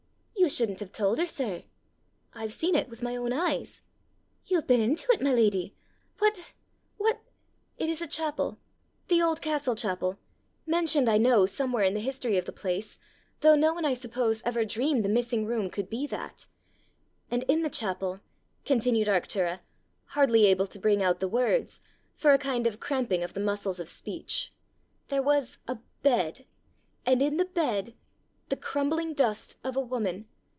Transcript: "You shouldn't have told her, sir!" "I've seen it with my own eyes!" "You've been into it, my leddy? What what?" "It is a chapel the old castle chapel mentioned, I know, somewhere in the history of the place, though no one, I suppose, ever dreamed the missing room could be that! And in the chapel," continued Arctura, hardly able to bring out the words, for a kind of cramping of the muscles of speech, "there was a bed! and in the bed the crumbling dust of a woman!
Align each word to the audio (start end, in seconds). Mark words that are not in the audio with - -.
"You 0.35 0.49
shouldn't 0.49 0.79
have 0.81 0.91
told 0.91 1.17
her, 1.19 1.27
sir!" 1.27 1.63
"I've 2.33 2.51
seen 2.51 2.73
it 2.75 2.89
with 2.89 3.01
my 3.03 3.15
own 3.15 3.31
eyes!" 3.31 3.83
"You've 4.47 4.65
been 4.67 4.81
into 4.81 5.09
it, 5.13 5.21
my 5.21 5.31
leddy? 5.33 5.75
What 6.17 6.55
what?" 6.97 7.21
"It 7.77 7.87
is 7.89 8.01
a 8.01 8.07
chapel 8.07 8.57
the 9.07 9.21
old 9.21 9.39
castle 9.39 9.75
chapel 9.75 10.17
mentioned, 10.65 11.07
I 11.07 11.17
know, 11.19 11.45
somewhere 11.45 11.83
in 11.85 11.93
the 11.93 11.99
history 12.01 12.37
of 12.37 12.43
the 12.45 12.51
place, 12.51 12.97
though 13.41 13.55
no 13.55 13.73
one, 13.73 13.85
I 13.85 13.93
suppose, 13.93 14.41
ever 14.43 14.65
dreamed 14.65 15.05
the 15.05 15.09
missing 15.09 15.45
room 15.45 15.69
could 15.69 15.89
be 15.91 16.05
that! 16.07 16.47
And 17.29 17.43
in 17.43 17.61
the 17.61 17.69
chapel," 17.69 18.19
continued 18.65 19.07
Arctura, 19.07 19.59
hardly 20.07 20.47
able 20.47 20.65
to 20.67 20.79
bring 20.79 21.01
out 21.03 21.19
the 21.21 21.29
words, 21.29 21.79
for 22.15 22.33
a 22.33 22.37
kind 22.39 22.65
of 22.67 22.79
cramping 22.81 23.23
of 23.23 23.33
the 23.33 23.39
muscles 23.39 23.79
of 23.79 23.87
speech, 23.87 24.51
"there 25.07 25.23
was 25.23 25.59
a 25.67 25.77
bed! 26.01 26.45
and 27.05 27.21
in 27.21 27.37
the 27.37 27.45
bed 27.45 27.93
the 28.49 28.57
crumbling 28.57 29.13
dust 29.13 29.55
of 29.63 29.77
a 29.77 29.79
woman! 29.79 30.27